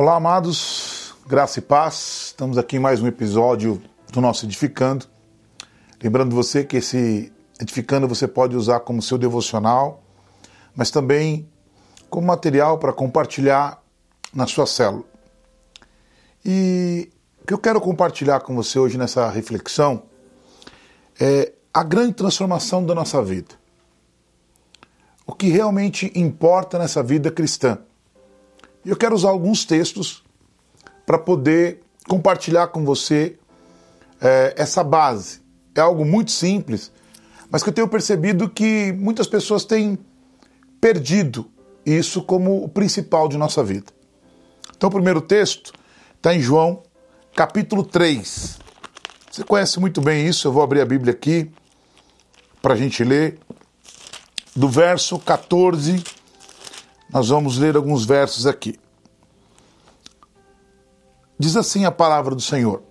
Olá, 0.00 0.16
amados, 0.16 1.14
graça 1.26 1.58
e 1.58 1.62
paz. 1.62 2.28
Estamos 2.28 2.56
aqui 2.56 2.76
em 2.76 2.78
mais 2.78 3.02
um 3.02 3.06
episódio 3.06 3.82
do 4.10 4.18
nosso 4.18 4.46
Edificando. 4.46 5.04
Lembrando 6.02 6.34
você 6.34 6.64
que 6.64 6.78
esse 6.78 7.30
Edificando 7.60 8.08
você 8.08 8.26
pode 8.26 8.56
usar 8.56 8.80
como 8.80 9.02
seu 9.02 9.18
devocional, 9.18 10.02
mas 10.74 10.90
também 10.90 11.46
como 12.08 12.26
material 12.26 12.78
para 12.78 12.94
compartilhar 12.94 13.82
na 14.32 14.46
sua 14.46 14.64
célula. 14.64 15.04
E 16.42 17.10
o 17.42 17.46
que 17.46 17.52
eu 17.52 17.58
quero 17.58 17.78
compartilhar 17.78 18.40
com 18.40 18.56
você 18.56 18.78
hoje 18.78 18.96
nessa 18.96 19.28
reflexão 19.28 20.04
é 21.20 21.52
a 21.74 21.82
grande 21.82 22.14
transformação 22.14 22.86
da 22.86 22.94
nossa 22.94 23.22
vida. 23.22 23.54
O 25.26 25.34
que 25.34 25.50
realmente 25.50 26.10
importa 26.14 26.78
nessa 26.78 27.02
vida 27.02 27.30
cristã. 27.30 27.76
E 28.84 28.90
eu 28.90 28.96
quero 28.96 29.14
usar 29.14 29.30
alguns 29.30 29.64
textos 29.64 30.22
para 31.04 31.18
poder 31.18 31.80
compartilhar 32.08 32.68
com 32.68 32.84
você 32.84 33.36
é, 34.20 34.54
essa 34.56 34.82
base. 34.82 35.40
É 35.74 35.80
algo 35.80 36.04
muito 36.04 36.30
simples, 36.30 36.90
mas 37.50 37.62
que 37.62 37.68
eu 37.68 37.72
tenho 37.72 37.88
percebido 37.88 38.48
que 38.48 38.92
muitas 38.92 39.26
pessoas 39.26 39.64
têm 39.64 39.98
perdido 40.80 41.50
isso 41.84 42.22
como 42.22 42.62
o 42.62 42.68
principal 42.68 43.28
de 43.28 43.36
nossa 43.36 43.62
vida. 43.62 43.92
Então, 44.76 44.88
o 44.88 44.92
primeiro 44.92 45.20
texto 45.20 45.72
está 46.16 46.34
em 46.34 46.40
João, 46.40 46.82
capítulo 47.34 47.84
3. 47.84 48.58
Você 49.30 49.44
conhece 49.44 49.78
muito 49.78 50.00
bem 50.00 50.26
isso, 50.26 50.48
eu 50.48 50.52
vou 50.52 50.62
abrir 50.62 50.80
a 50.80 50.86
Bíblia 50.86 51.12
aqui 51.12 51.50
para 52.60 52.74
a 52.74 52.76
gente 52.76 53.04
ler. 53.04 53.38
Do 54.54 54.68
verso 54.68 55.18
14 55.18 56.02
nós 57.12 57.28
vamos 57.28 57.58
ler 57.58 57.76
alguns 57.76 58.04
versos 58.04 58.46
aqui. 58.46 58.78
Diz 61.38 61.56
assim 61.56 61.84
a 61.84 61.90
palavra 61.90 62.34
do 62.34 62.40
Senhor: 62.40 62.82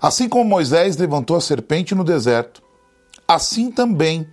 Assim 0.00 0.28
como 0.28 0.48
Moisés 0.48 0.96
levantou 0.96 1.36
a 1.36 1.40
serpente 1.40 1.94
no 1.94 2.04
deserto, 2.04 2.62
assim 3.28 3.70
também 3.70 4.26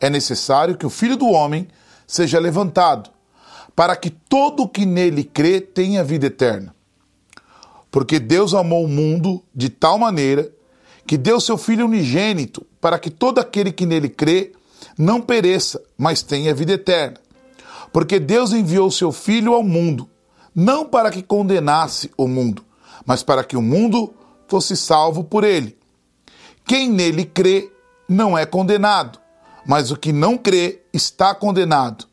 é 0.00 0.10
necessário 0.10 0.76
que 0.76 0.86
o 0.86 0.90
filho 0.90 1.16
do 1.16 1.28
homem 1.28 1.68
seja 2.06 2.38
levantado, 2.38 3.10
para 3.74 3.96
que 3.96 4.10
todo 4.10 4.64
o 4.64 4.68
que 4.68 4.84
nele 4.84 5.24
crê 5.24 5.60
tenha 5.60 6.04
vida 6.04 6.26
eterna. 6.26 6.74
Porque 7.90 8.18
Deus 8.18 8.54
amou 8.54 8.84
o 8.84 8.88
mundo 8.88 9.42
de 9.54 9.68
tal 9.68 9.98
maneira 9.98 10.50
que 11.06 11.16
deu 11.16 11.40
seu 11.40 11.56
Filho 11.56 11.86
unigênito, 11.86 12.66
para 12.80 12.98
que 12.98 13.10
todo 13.10 13.38
aquele 13.38 13.72
que 13.72 13.86
nele 13.86 14.08
crê 14.08 14.52
não 14.98 15.20
pereça, 15.20 15.82
mas 15.96 16.22
tenha 16.22 16.54
vida 16.54 16.72
eterna. 16.72 17.23
Porque 17.94 18.18
Deus 18.18 18.52
enviou 18.52 18.90
seu 18.90 19.12
Filho 19.12 19.54
ao 19.54 19.62
mundo, 19.62 20.10
não 20.52 20.84
para 20.84 21.12
que 21.12 21.22
condenasse 21.22 22.10
o 22.16 22.26
mundo, 22.26 22.64
mas 23.06 23.22
para 23.22 23.44
que 23.44 23.56
o 23.56 23.62
mundo 23.62 24.12
fosse 24.48 24.76
salvo 24.76 25.22
por 25.22 25.44
ele. 25.44 25.78
Quem 26.64 26.90
nele 26.90 27.24
crê 27.24 27.70
não 28.08 28.36
é 28.36 28.44
condenado, 28.44 29.20
mas 29.64 29.92
o 29.92 29.96
que 29.96 30.12
não 30.12 30.36
crê 30.36 30.82
está 30.92 31.36
condenado, 31.36 32.06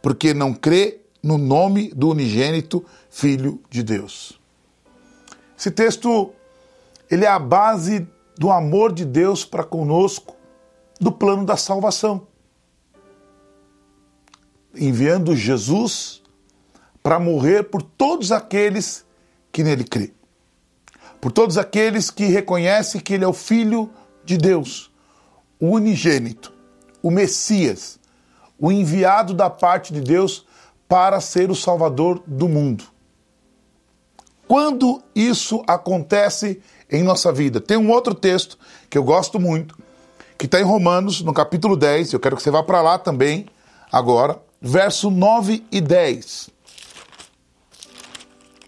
porque 0.00 0.32
não 0.32 0.54
crê 0.54 1.00
no 1.20 1.36
nome 1.36 1.88
do 1.88 2.10
unigênito 2.10 2.84
Filho 3.10 3.60
de 3.68 3.82
Deus. 3.82 4.38
Esse 5.58 5.72
texto 5.72 6.32
ele 7.10 7.24
é 7.24 7.28
a 7.28 7.40
base 7.40 8.06
do 8.38 8.52
amor 8.52 8.92
de 8.92 9.04
Deus 9.04 9.44
para 9.44 9.64
conosco, 9.64 10.36
do 11.00 11.10
plano 11.10 11.44
da 11.44 11.56
salvação 11.56 12.24
enviando 14.76 15.34
Jesus 15.36 16.22
para 17.02 17.18
morrer 17.18 17.64
por 17.64 17.82
todos 17.82 18.32
aqueles 18.32 19.04
que 19.52 19.62
nele 19.62 19.84
crê. 19.84 20.12
Por 21.20 21.30
todos 21.32 21.58
aqueles 21.58 22.10
que 22.10 22.24
reconhecem 22.24 23.00
que 23.00 23.14
ele 23.14 23.24
é 23.24 23.28
o 23.28 23.32
Filho 23.32 23.90
de 24.24 24.36
Deus, 24.36 24.90
o 25.60 25.70
unigênito, 25.70 26.52
o 27.02 27.10
Messias, 27.10 27.98
o 28.58 28.72
enviado 28.72 29.34
da 29.34 29.50
parte 29.50 29.92
de 29.92 30.00
Deus 30.00 30.46
para 30.88 31.20
ser 31.20 31.50
o 31.50 31.54
Salvador 31.54 32.22
do 32.26 32.48
mundo. 32.48 32.84
Quando 34.46 35.02
isso 35.14 35.62
acontece 35.66 36.60
em 36.90 37.02
nossa 37.02 37.32
vida? 37.32 37.60
Tem 37.60 37.76
um 37.76 37.90
outro 37.90 38.14
texto 38.14 38.58
que 38.88 38.96
eu 38.96 39.02
gosto 39.02 39.40
muito, 39.40 39.76
que 40.38 40.46
está 40.46 40.60
em 40.60 40.64
Romanos, 40.64 41.22
no 41.22 41.32
capítulo 41.32 41.76
10, 41.76 42.12
eu 42.12 42.20
quero 42.20 42.36
que 42.36 42.42
você 42.42 42.50
vá 42.50 42.62
para 42.62 42.82
lá 42.82 42.98
também, 42.98 43.46
agora, 43.90 44.38
verso 44.66 45.10
9 45.10 45.62
e 45.70 45.78
10. 45.78 46.48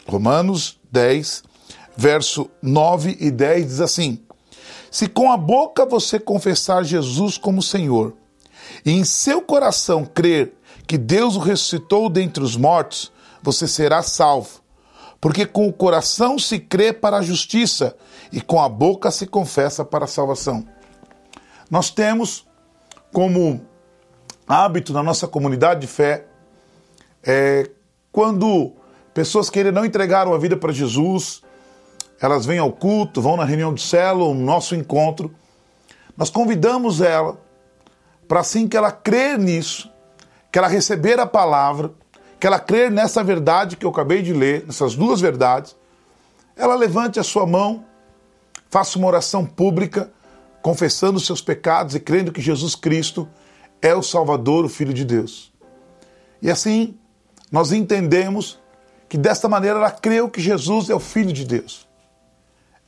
Romanos 0.07 0.79
10, 0.93 1.43
verso 1.97 2.51
9 2.61 3.17
e 3.19 3.31
10 3.31 3.67
diz 3.67 3.81
assim: 3.81 4.21
Se 4.91 5.09
com 5.09 5.33
a 5.33 5.39
boca 5.39 5.87
você 5.87 6.21
confessar 6.21 6.85
Jesus 6.85 7.39
como 7.39 7.63
Senhor, 7.63 8.15
e 8.85 8.91
em 8.91 9.05
seu 9.05 9.41
coração 9.41 10.05
crer 10.05 10.53
que 10.87 10.99
Deus 10.99 11.35
o 11.35 11.41
ressuscitou 11.41 12.11
dentre 12.11 12.45
os 12.45 12.57
mortos, 12.57 13.11
você 13.43 13.67
será 13.67 14.03
salvo. 14.03 14.61
Porque 15.19 15.47
com 15.47 15.67
o 15.67 15.73
coração 15.73 16.39
se 16.39 16.59
crê 16.59 16.93
para 16.93 17.17
a 17.17 17.23
justiça 17.23 17.97
e 18.31 18.41
com 18.41 18.61
a 18.61 18.69
boca 18.69 19.11
se 19.11 19.27
confessa 19.27 19.83
para 19.83 20.05
a 20.05 20.09
salvação. 20.09 20.65
Nós 21.71 21.91
temos 21.91 22.47
como 23.13 23.67
hábito 24.47 24.93
na 24.93 25.03
nossa 25.03 25.27
comunidade 25.27 25.81
de 25.81 25.87
fé 25.87 26.25
é 27.23 27.69
quando 28.13 28.73
pessoas 29.13 29.51
que 29.51 29.59
ainda 29.59 29.73
não 29.73 29.85
entregaram 29.85 30.33
a 30.33 30.39
vida 30.39 30.57
para 30.57 30.73
Jesus, 30.73 31.43
elas 32.21 32.47
vêm 32.47 32.59
ao 32.59 32.73
culto, 32.73 33.21
vão 33.21 33.37
na 33.37 33.45
reunião 33.45 33.75
de 33.75 33.83
célula, 33.83 34.33
no 34.33 34.41
nosso 34.41 34.75
encontro, 34.75 35.35
nós 36.17 36.31
convidamos 36.31 37.01
ela 37.01 37.39
para 38.27 38.41
assim 38.41 38.67
que 38.67 38.77
ela 38.77 38.91
crer 38.91 39.39
nisso, 39.39 39.91
que 40.51 40.59
ela 40.59 40.69
receber 40.69 41.19
a 41.21 41.27
palavra, 41.27 41.93
que 42.41 42.47
ela 42.47 42.59
crer 42.59 42.91
nessa 42.91 43.23
verdade 43.23 43.77
que 43.77 43.85
eu 43.85 43.91
acabei 43.91 44.23
de 44.23 44.33
ler, 44.33 44.65
nessas 44.67 44.95
duas 44.95 45.21
verdades, 45.21 45.77
ela 46.57 46.75
levante 46.75 47.21
a 47.21 47.23
sua 47.23 47.47
mão, 47.47 47.85
faça 48.71 48.99
uma 48.99 49.09
oração 49.09 49.45
pública, 49.45 50.11
confessando 50.63 51.19
os 51.19 51.27
seus 51.27 51.43
pecados 51.43 51.95
e 51.95 52.01
crendo 52.01 52.33
que 52.33 52.41
Jesus 52.41 52.75
Cristo 52.75 53.29
é 53.81 53.95
o 53.95 54.03
Salvador, 54.03 54.65
o 54.65 54.69
Filho 54.69 54.93
de 54.93 55.05
Deus. 55.05 55.53
E 56.41 56.51
assim, 56.51 56.97
nós 57.51 57.73
entendemos 57.73 58.59
que 59.09 59.17
desta 59.17 59.49
maneira 59.49 59.79
ela 59.79 59.91
creu 59.91 60.29
que 60.29 60.41
Jesus 60.41 60.91
é 60.91 60.95
o 60.95 61.01
Filho 61.01 61.33
de 61.33 61.45
Deus. 61.45 61.87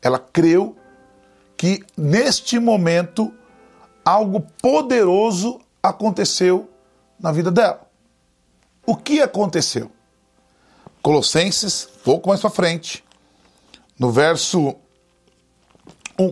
Ela 0.03 0.19
creu 0.19 0.77
que 1.57 1.85
neste 1.97 2.59
momento 2.59 3.33
algo 4.05 4.41
poderoso 4.63 5.61
aconteceu 5.83 6.71
na 7.19 7.33
vida 7.33 7.51
dela. 7.51 7.89
O 8.87 8.97
que 8.97 9.21
aconteceu? 9.21 9.91
Colossenses, 11.03 11.89
pouco 12.05 12.29
mais 12.29 12.41
para 12.41 12.51
frente, 12.51 13.05
no 13.99 14.11
verso 14.11 14.77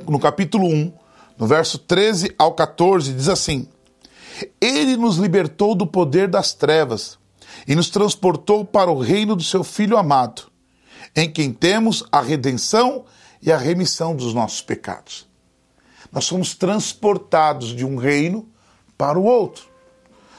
no 0.09 0.19
capítulo 0.19 0.67
1, 0.67 0.93
no 1.39 1.47
verso 1.47 1.79
13 1.79 2.35
ao 2.39 2.55
14, 2.55 3.13
diz 3.13 3.29
assim: 3.29 3.69
ele 4.61 4.97
nos 4.97 5.17
libertou 5.17 5.75
do 5.75 5.87
poder 5.87 6.29
das 6.29 6.53
trevas 6.53 7.19
e 7.67 7.75
nos 7.75 7.89
transportou 7.89 8.65
para 8.65 8.91
o 8.91 8.99
reino 8.99 9.35
do 9.35 9.43
seu 9.43 9.65
Filho 9.65 9.97
amado, 9.97 10.43
em 11.15 11.31
quem 11.31 11.53
temos 11.53 12.05
a 12.11 12.21
redenção 12.21 13.05
e 13.41 13.51
a 13.51 13.57
remissão 13.57 14.15
dos 14.15 14.35
nossos 14.35 14.61
pecados. 14.61 15.27
Nós 16.13 16.25
somos 16.25 16.55
transportados 16.55 17.75
de 17.75 17.85
um 17.85 17.97
reino 17.97 18.49
para 18.97 19.19
o 19.19 19.25
outro. 19.25 19.65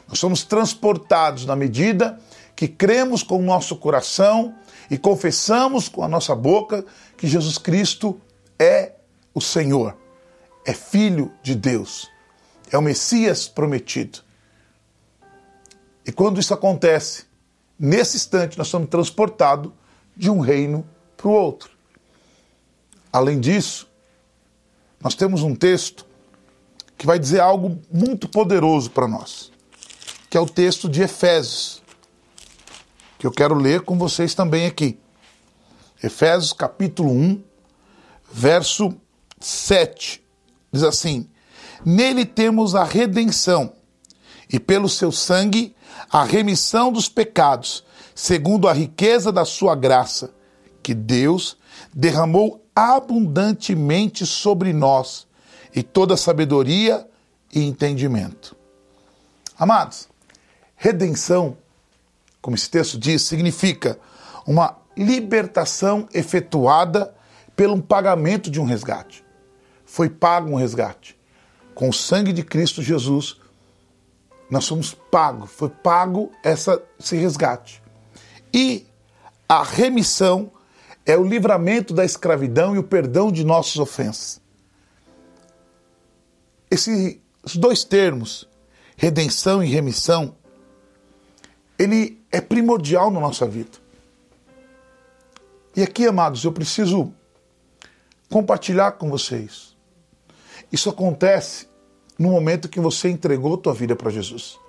Nós 0.07 0.19
somos 0.19 0.43
transportados 0.43 1.45
na 1.45 1.55
medida 1.55 2.19
que 2.55 2.67
cremos 2.67 3.21
com 3.23 3.38
o 3.38 3.43
nosso 3.43 3.75
coração 3.75 4.55
e 4.89 4.97
confessamos 4.97 5.89
com 5.89 6.03
a 6.03 6.07
nossa 6.07 6.33
boca 6.35 6.85
que 7.17 7.27
Jesus 7.27 7.57
Cristo 7.57 8.19
é 8.57 8.93
o 9.33 9.41
Senhor, 9.41 9.95
é 10.65 10.73
Filho 10.73 11.31
de 11.43 11.53
Deus 11.53 12.09
é 12.71 12.77
o 12.77 12.81
Messias 12.81 13.47
prometido. 13.47 14.19
E 16.05 16.11
quando 16.11 16.39
isso 16.39 16.53
acontece, 16.53 17.25
nesse 17.79 18.17
instante 18.17 18.57
nós 18.57 18.67
somos 18.67 18.89
transportados 18.89 19.71
de 20.15 20.29
um 20.29 20.39
reino 20.39 20.87
para 21.15 21.27
o 21.27 21.31
outro. 21.31 21.69
Além 23.11 23.39
disso, 23.39 23.87
nós 24.99 25.15
temos 25.15 25.43
um 25.43 25.55
texto 25.55 26.05
que 26.97 27.05
vai 27.05 27.19
dizer 27.19 27.39
algo 27.39 27.79
muito 27.91 28.27
poderoso 28.27 28.89
para 28.89 29.07
nós, 29.07 29.51
que 30.29 30.37
é 30.37 30.39
o 30.39 30.45
texto 30.45 30.89
de 30.89 31.01
Efésios, 31.01 31.83
que 33.19 33.27
eu 33.27 33.31
quero 33.31 33.55
ler 33.55 33.81
com 33.81 33.97
vocês 33.97 34.33
também 34.33 34.65
aqui. 34.65 34.99
Efésios 36.03 36.53
capítulo 36.53 37.11
1, 37.11 37.43
verso 38.31 38.95
7. 39.39 40.23
Diz 40.71 40.83
assim: 40.83 41.29
Nele 41.85 42.25
temos 42.25 42.75
a 42.75 42.83
redenção 42.83 43.74
e 44.51 44.59
pelo 44.59 44.88
seu 44.88 45.12
sangue 45.12 45.75
a 46.12 46.24
remissão 46.24 46.91
dos 46.91 47.09
pecados, 47.09 47.83
segundo 48.15 48.68
a 48.68 48.74
riqueza 48.74 49.31
da 49.31 49.45
sua 49.45 49.75
graça, 49.75 50.31
que 50.81 50.94
Deus 50.94 51.57
derramou 51.94 52.63
abundantemente 52.75 54.25
sobre 54.25 54.71
nós 54.71 55.27
e 55.75 55.83
toda 55.83 56.15
sabedoria 56.15 57.07
e 57.53 57.63
entendimento. 57.63 58.56
Amados, 59.57 60.07
redenção, 60.75 61.57
como 62.41 62.56
esse 62.56 62.69
texto 62.69 62.97
diz, 62.97 63.24
significa 63.24 64.00
uma 64.45 64.77
libertação 64.95 66.07
efetuada 66.13 67.13
pelo 67.56 67.81
pagamento 67.81 68.50
de 68.50 68.62
um 68.62 68.65
resgate. 68.65 69.25
Foi 69.85 70.09
pago 70.09 70.51
um 70.51 70.56
resgate. 70.56 71.16
Com 71.77 71.89
o 71.89 71.94
sangue 71.94 72.33
de 72.33 72.41
Cristo 72.41 72.81
Jesus, 72.81 73.38
nós 74.50 74.65
somos 74.65 74.95
pagos, 74.95 75.51
foi 75.51 75.69
pago 75.69 76.31
essa, 76.44 76.81
esse 77.00 77.15
resgate. 77.15 77.83
E 78.51 78.88
a 79.47 79.62
remissão 79.62 80.50
é 81.06 81.15
o 81.15 81.24
livramento 81.24 81.94
da 81.94 82.03
escravidão 82.03 82.75
e 82.75 82.79
o 82.79 82.83
perdão 82.83 83.31
de 83.31 83.44
nossas 83.44 83.77
ofensas. 83.77 84.41
Esses 86.71 87.19
dois 87.53 87.83
termos, 87.83 88.50
redenção 88.95 89.63
e 89.63 89.68
remissão, 89.68 90.35
ele 91.77 92.19
é 92.31 92.41
primordial 92.41 93.12
na 93.12 93.19
nossa 93.19 93.45
vida. 93.45 93.77
E 95.75 95.83
aqui, 95.83 96.07
amados, 96.07 96.44
eu 96.44 96.51
preciso 96.51 97.13
compartilhar 98.31 98.94
com 98.94 99.12
vocês. 99.12 99.76
Isso 100.71 100.89
acontece 100.89 101.67
no 102.17 102.29
momento 102.29 102.69
que 102.69 102.79
você 102.79 103.09
entregou 103.09 103.57
tua 103.57 103.73
vida 103.73 103.95
para 103.95 104.09
Jesus. 104.09 104.59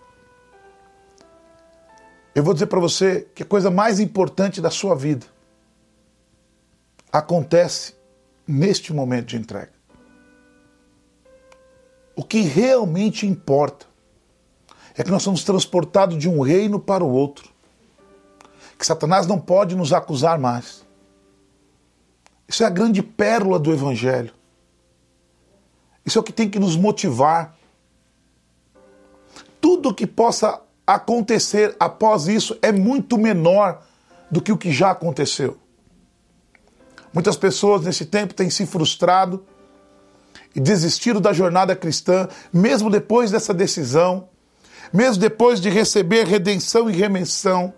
Eu 2.34 2.42
vou 2.44 2.54
dizer 2.54 2.66
para 2.66 2.78
você 2.78 3.26
que 3.34 3.42
a 3.42 3.46
coisa 3.46 3.70
mais 3.70 3.98
importante 3.98 4.60
da 4.60 4.70
sua 4.70 4.94
vida 4.94 5.26
acontece 7.12 7.94
neste 8.46 8.92
momento 8.92 9.26
de 9.26 9.36
entrega. 9.36 9.72
O 12.14 12.22
que 12.22 12.40
realmente 12.40 13.26
importa 13.26 13.86
é 14.96 15.02
que 15.02 15.10
nós 15.10 15.22
somos 15.22 15.44
transportados 15.44 16.18
de 16.18 16.28
um 16.28 16.40
reino 16.40 16.78
para 16.78 17.04
o 17.04 17.10
outro. 17.10 17.50
Que 18.76 18.86
Satanás 18.86 19.26
não 19.26 19.40
pode 19.40 19.76
nos 19.76 19.92
acusar 19.92 20.38
mais. 20.38 20.84
Isso 22.46 22.62
é 22.62 22.66
a 22.66 22.70
grande 22.70 23.02
pérola 23.02 23.58
do 23.58 23.72
Evangelho. 23.72 24.37
Isso 26.08 26.18
é 26.18 26.20
o 26.20 26.24
que 26.24 26.32
tem 26.32 26.48
que 26.48 26.58
nos 26.58 26.74
motivar. 26.74 27.54
Tudo 29.60 29.92
que 29.92 30.06
possa 30.06 30.58
acontecer 30.86 31.76
após 31.78 32.28
isso 32.28 32.56
é 32.62 32.72
muito 32.72 33.18
menor 33.18 33.82
do 34.30 34.40
que 34.40 34.50
o 34.50 34.56
que 34.56 34.72
já 34.72 34.90
aconteceu. 34.90 35.58
Muitas 37.12 37.36
pessoas 37.36 37.82
nesse 37.82 38.06
tempo 38.06 38.32
têm 38.32 38.48
se 38.48 38.64
frustrado 38.64 39.44
e 40.56 40.60
desistiram 40.60 41.20
da 41.20 41.34
jornada 41.34 41.76
cristã, 41.76 42.26
mesmo 42.50 42.88
depois 42.88 43.30
dessa 43.30 43.52
decisão, 43.52 44.30
mesmo 44.90 45.20
depois 45.20 45.60
de 45.60 45.68
receber 45.68 46.26
redenção 46.26 46.88
e 46.88 46.94
remissão 46.94 47.74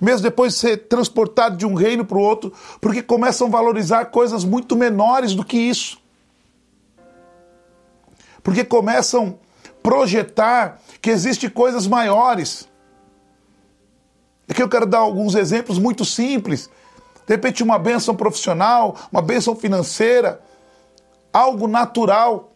mesmo 0.00 0.22
depois 0.22 0.52
de 0.54 0.58
ser 0.58 0.76
transportado 0.88 1.56
de 1.56 1.64
um 1.64 1.72
reino 1.72 2.04
para 2.04 2.18
o 2.18 2.20
outro, 2.20 2.52
porque 2.80 3.00
começam 3.00 3.46
a 3.46 3.50
valorizar 3.50 4.06
coisas 4.06 4.44
muito 4.44 4.74
menores 4.74 5.32
do 5.32 5.44
que 5.44 5.56
isso. 5.56 6.04
Porque 8.46 8.64
começam 8.64 9.40
a 9.64 9.82
projetar 9.82 10.80
que 11.02 11.10
existem 11.10 11.50
coisas 11.50 11.88
maiores. 11.88 12.68
Aqui 14.48 14.62
eu 14.62 14.68
quero 14.68 14.86
dar 14.86 14.98
alguns 14.98 15.34
exemplos 15.34 15.80
muito 15.80 16.04
simples. 16.04 16.70
De 17.26 17.34
repente, 17.34 17.64
uma 17.64 17.76
benção 17.76 18.14
profissional, 18.14 18.96
uma 19.10 19.20
benção 19.20 19.56
financeira, 19.56 20.40
algo 21.32 21.66
natural, 21.66 22.52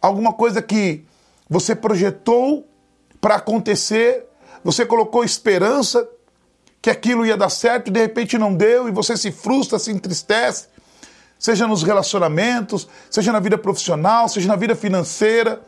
alguma 0.00 0.32
coisa 0.32 0.62
que 0.62 1.04
você 1.50 1.74
projetou 1.74 2.64
para 3.20 3.34
acontecer 3.34 4.28
você 4.62 4.84
colocou 4.84 5.24
esperança 5.24 6.08
que 6.80 6.90
aquilo 6.90 7.26
ia 7.26 7.36
dar 7.36 7.48
certo 7.48 7.88
e 7.88 7.90
de 7.90 8.00
repente 8.00 8.38
não 8.38 8.54
deu 8.54 8.88
e 8.88 8.92
você 8.92 9.16
se 9.16 9.32
frustra, 9.32 9.78
se 9.78 9.90
entristece, 9.90 10.68
seja 11.38 11.66
nos 11.66 11.82
relacionamentos, 11.82 12.88
seja 13.10 13.30
na 13.32 13.40
vida 13.40 13.56
profissional, 13.56 14.28
seja 14.28 14.48
na 14.48 14.56
vida 14.56 14.74
financeira. 14.74 15.62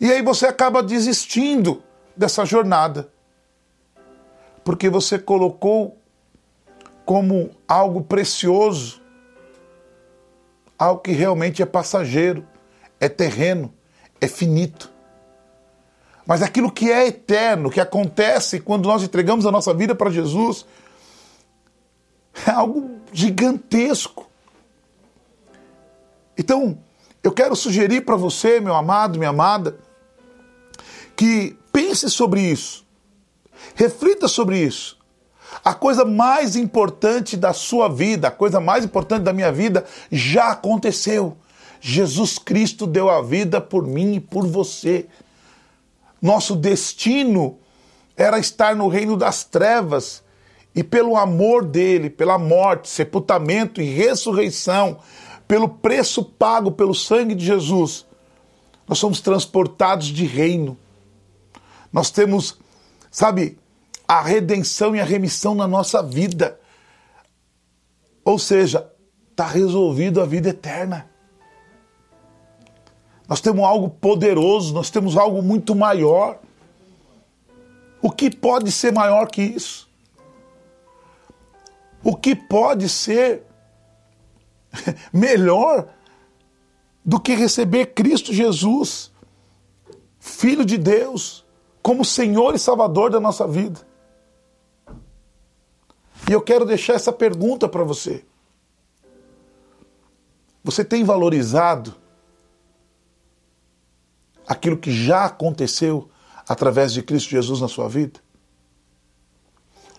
E 0.00 0.10
aí 0.12 0.22
você 0.22 0.46
acaba 0.46 0.82
desistindo 0.82 1.82
dessa 2.16 2.44
jornada. 2.44 3.10
Porque 4.64 4.88
você 4.88 5.18
colocou 5.18 5.98
como 7.04 7.50
algo 7.68 8.02
precioso, 8.02 9.00
algo 10.78 11.00
que 11.00 11.12
realmente 11.12 11.62
é 11.62 11.66
passageiro, 11.66 12.46
é 13.00 13.08
terreno, 13.08 13.72
é 14.20 14.26
finito. 14.26 14.90
Mas 16.26 16.42
aquilo 16.42 16.72
que 16.72 16.90
é 16.90 17.06
eterno, 17.06 17.70
que 17.70 17.80
acontece 17.80 18.58
quando 18.58 18.86
nós 18.86 19.02
entregamos 19.02 19.46
a 19.46 19.52
nossa 19.52 19.72
vida 19.72 19.94
para 19.94 20.10
Jesus, 20.10 20.66
é 22.46 22.50
algo 22.50 23.00
gigantesco. 23.12 24.25
Então, 26.36 26.78
eu 27.22 27.32
quero 27.32 27.56
sugerir 27.56 28.02
para 28.02 28.16
você, 28.16 28.60
meu 28.60 28.74
amado, 28.74 29.18
minha 29.18 29.30
amada, 29.30 29.78
que 31.16 31.56
pense 31.72 32.10
sobre 32.10 32.40
isso. 32.40 32.84
Reflita 33.74 34.28
sobre 34.28 34.58
isso. 34.58 34.96
A 35.64 35.74
coisa 35.74 36.04
mais 36.04 36.54
importante 36.56 37.36
da 37.36 37.52
sua 37.52 37.88
vida, 37.88 38.28
a 38.28 38.30
coisa 38.30 38.60
mais 38.60 38.84
importante 38.84 39.22
da 39.22 39.32
minha 39.32 39.50
vida 39.50 39.84
já 40.10 40.50
aconteceu. 40.50 41.36
Jesus 41.80 42.38
Cristo 42.38 42.86
deu 42.86 43.10
a 43.10 43.22
vida 43.22 43.60
por 43.60 43.86
mim 43.86 44.14
e 44.14 44.20
por 44.20 44.46
você. 44.46 45.06
Nosso 46.20 46.56
destino 46.56 47.58
era 48.16 48.38
estar 48.38 48.74
no 48.74 48.88
reino 48.88 49.16
das 49.16 49.44
trevas 49.44 50.22
e 50.74 50.82
pelo 50.82 51.16
amor 51.16 51.64
dele, 51.64 52.10
pela 52.10 52.38
morte, 52.38 52.88
sepultamento 52.88 53.80
e 53.80 53.84
ressurreição, 53.84 54.98
pelo 55.46 55.68
preço 55.68 56.24
pago 56.24 56.72
pelo 56.72 56.94
sangue 56.94 57.34
de 57.34 57.44
Jesus, 57.44 58.04
nós 58.86 58.98
somos 58.98 59.20
transportados 59.20 60.06
de 60.06 60.24
reino. 60.26 60.76
Nós 61.92 62.10
temos, 62.10 62.58
sabe, 63.10 63.58
a 64.06 64.20
redenção 64.20 64.94
e 64.94 65.00
a 65.00 65.04
remissão 65.04 65.54
na 65.54 65.66
nossa 65.66 66.02
vida. 66.02 66.58
Ou 68.24 68.38
seja, 68.38 68.90
está 69.30 69.46
resolvido 69.46 70.20
a 70.20 70.26
vida 70.26 70.48
eterna. 70.48 71.08
Nós 73.28 73.40
temos 73.40 73.64
algo 73.64 73.88
poderoso, 73.88 74.72
nós 74.72 74.90
temos 74.90 75.16
algo 75.16 75.42
muito 75.42 75.74
maior. 75.74 76.38
O 78.00 78.10
que 78.10 78.30
pode 78.30 78.70
ser 78.70 78.92
maior 78.92 79.28
que 79.28 79.42
isso? 79.42 79.88
O 82.04 82.14
que 82.14 82.36
pode 82.36 82.88
ser 82.88 83.45
melhor 85.12 85.88
do 87.04 87.20
que 87.20 87.34
receber 87.34 87.94
Cristo 87.94 88.32
Jesus, 88.32 89.12
Filho 90.18 90.64
de 90.64 90.76
Deus, 90.76 91.44
como 91.82 92.04
Senhor 92.04 92.54
e 92.54 92.58
Salvador 92.58 93.10
da 93.10 93.20
nossa 93.20 93.46
vida? 93.46 93.86
E 96.28 96.32
eu 96.32 96.42
quero 96.42 96.64
deixar 96.64 96.94
essa 96.94 97.12
pergunta 97.12 97.68
para 97.68 97.84
você. 97.84 98.24
Você 100.64 100.84
tem 100.84 101.04
valorizado 101.04 101.94
aquilo 104.48 104.76
que 104.76 104.90
já 104.90 105.26
aconteceu 105.26 106.10
através 106.48 106.92
de 106.92 107.02
Cristo 107.02 107.30
Jesus 107.30 107.60
na 107.60 107.68
sua 107.68 107.88
vida? 107.88 108.18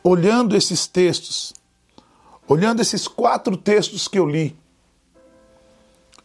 Olhando 0.04 0.58
esses 0.58 0.86
textos, 0.88 1.54
olhando 2.48 2.82
esses 2.82 3.08
quatro 3.08 3.56
textos 3.56 4.10
que 4.10 4.20
eu 4.20 4.28
li, 4.28 4.58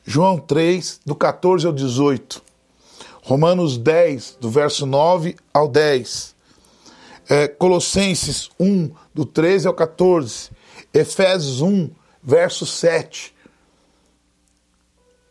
João 0.04 0.38
3, 0.38 1.00
do 1.04 1.14
14 1.14 1.66
ao 1.66 1.72
18, 1.72 2.42
Romanos 3.22 3.78
10, 3.78 4.38
do 4.40 4.50
verso 4.50 4.84
9 4.84 5.36
ao 5.54 5.68
10, 5.68 6.34
é, 7.28 7.48
Colossenses 7.48 8.50
1, 8.58 8.90
do 9.14 9.24
13 9.24 9.68
ao 9.68 9.74
14, 9.74 10.50
Efésios 10.92 11.60
1, 11.60 11.90
verso 12.22 12.66
7. 12.66 13.34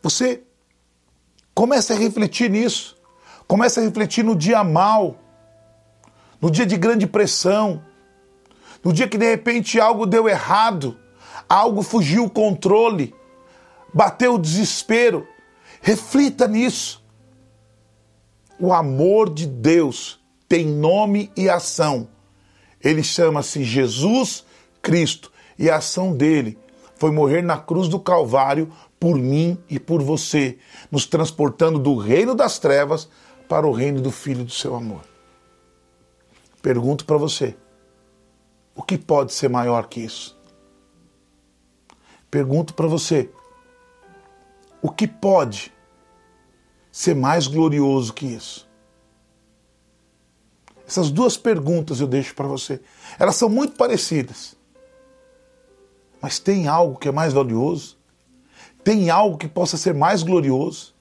Você 0.02 0.42
Comece 1.54 1.94
a 1.94 1.96
refletir 1.96 2.50
nisso. 2.50 2.98
Comece 3.48 3.80
a 3.80 3.84
refletir 3.84 4.24
no 4.24 4.36
dia 4.36 4.64
mal, 4.64 5.18
no 6.40 6.50
dia 6.50 6.66
de 6.66 6.78
grande 6.78 7.06
pressão, 7.06 7.84
no 8.84 8.94
dia 8.94 9.08
que 9.08 9.18
de 9.18 9.30
repente 9.30 9.80
algo 9.80 10.06
deu 10.06 10.30
errado, 10.30 10.98
algo 11.50 11.84
fugiu 11.84 12.24
o 12.24 12.30
controle, 12.30 13.14
bateu 13.94 14.36
o 14.36 14.40
desespero. 14.40 15.28
Reflita 15.82 16.48
nisso. 16.48 17.04
O 18.60 18.72
amor 18.74 19.34
de 19.34 19.48
Deus 19.48 20.20
tem 20.48 20.66
nome 20.66 21.32
e 21.36 21.50
ação. 21.50 22.08
Ele 22.84 23.04
chama-se 23.04 23.64
Jesus 23.64 24.46
Cristo 24.82 25.32
E 25.58 25.70
a 25.70 25.78
ação 25.78 26.16
dele 26.16 26.58
foi 26.96 27.12
morrer 27.12 27.42
na 27.42 27.58
cruz 27.58 27.88
do 27.88 28.00
Calvário 28.00 28.72
por 29.00 29.18
mim 29.18 29.58
e 29.68 29.80
por 29.80 30.04
você, 30.04 30.60
nos 30.92 31.08
transportando 31.08 31.80
do 31.80 31.96
reino 31.96 32.36
das 32.36 32.60
trevas 32.60 33.10
para 33.50 33.66
o 33.66 33.72
reino 33.72 34.00
do 34.00 34.12
Filho 34.12 34.44
do 34.44 34.52
seu 34.52 34.76
amor. 34.76 35.02
Pergunto 36.62 37.06
para 37.06 37.18
você: 37.18 37.56
o 38.76 38.84
que 38.84 38.98
pode 38.98 39.34
ser 39.34 39.50
maior 39.50 39.88
que 39.88 40.02
isso? 40.02 40.40
Pergunto 42.30 42.76
para 42.76 42.88
você: 42.88 43.32
o 44.82 44.90
que 44.90 45.08
pode 45.08 45.74
ser 46.92 47.16
mais 47.16 47.48
glorioso 47.48 48.14
que 48.14 48.26
isso? 48.26 48.70
Essas 50.88 51.10
duas 51.10 51.38
perguntas 51.38 52.02
eu 52.02 52.08
deixo 52.08 52.36
para 52.36 52.48
você. 52.48 52.82
Elas 53.18 53.36
são 53.36 53.48
muito 53.48 53.78
parecidas. 53.78 54.58
Mas 56.22 56.38
tem 56.38 56.68
algo 56.68 56.98
que 56.98 57.08
é 57.08 57.12
mais 57.12 57.32
valioso? 57.32 57.98
Tem 58.84 59.10
algo 59.10 59.38
que 59.38 59.48
possa 59.48 59.78
ser 59.78 59.94
mais 59.94 60.22
glorioso? 60.22 60.94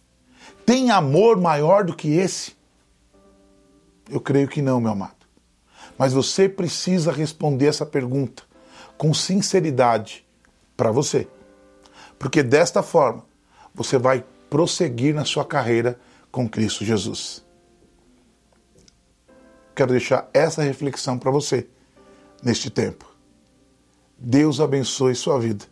Tem 0.64 0.90
amor 0.90 1.40
maior 1.40 1.84
do 1.84 1.96
que 1.96 2.08
esse? 2.08 2.56
Eu 4.08 4.20
creio 4.20 4.48
que 4.48 4.62
não, 4.62 4.80
meu 4.80 4.92
amado. 4.92 5.26
Mas 5.98 6.12
você 6.12 6.48
precisa 6.48 7.10
responder 7.10 7.66
essa 7.66 7.84
pergunta 7.84 8.44
com 8.96 9.12
sinceridade 9.12 10.26
para 10.76 10.90
você. 10.90 11.26
Porque 12.18 12.42
desta 12.42 12.82
forma 12.82 13.24
você 13.74 13.98
vai 13.98 14.24
prosseguir 14.48 15.14
na 15.14 15.24
sua 15.24 15.44
carreira 15.44 15.98
com 16.30 16.48
Cristo 16.48 16.84
Jesus. 16.84 17.44
Quero 19.74 19.92
deixar 19.92 20.28
essa 20.34 20.62
reflexão 20.62 21.18
para 21.18 21.30
você 21.30 21.66
neste 22.42 22.68
tempo. 22.68 23.08
Deus 24.18 24.60
abençoe 24.60 25.14
sua 25.14 25.40
vida 25.40 25.64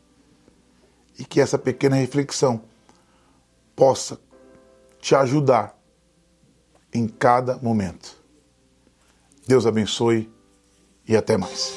e 1.18 1.24
que 1.24 1.40
essa 1.40 1.58
pequena 1.58 1.96
reflexão 1.96 2.62
possa 3.76 4.18
te 5.00 5.14
ajudar 5.14 5.78
em 6.92 7.06
cada 7.06 7.58
momento. 7.58 8.16
Deus 9.46 9.66
abençoe 9.66 10.30
e 11.06 11.16
até 11.16 11.36
mais. 11.36 11.76